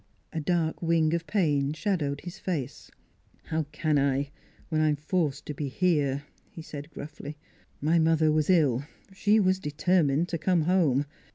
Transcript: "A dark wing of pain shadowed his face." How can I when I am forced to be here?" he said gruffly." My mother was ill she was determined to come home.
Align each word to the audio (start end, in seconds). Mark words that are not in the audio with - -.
"A 0.33 0.39
dark 0.39 0.81
wing 0.81 1.13
of 1.13 1.27
pain 1.27 1.73
shadowed 1.73 2.21
his 2.21 2.39
face." 2.39 2.89
How 3.51 3.67
can 3.71 3.99
I 3.99 4.31
when 4.69 4.81
I 4.81 4.89
am 4.89 4.95
forced 4.95 5.45
to 5.45 5.53
be 5.53 5.67
here?" 5.67 6.23
he 6.55 6.63
said 6.63 6.89
gruffly." 6.89 7.37
My 7.89 7.99
mother 7.99 8.31
was 8.31 8.49
ill 8.49 8.83
she 9.13 9.39
was 9.39 9.59
determined 9.59 10.27
to 10.29 10.39
come 10.39 10.61
home. 10.63 11.05